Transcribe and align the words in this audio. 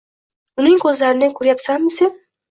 Uning 0.61 0.79
ko‘zlarini 0.85 1.29
ko‘ryapsanmi 1.39 1.93
sen 1.97 2.17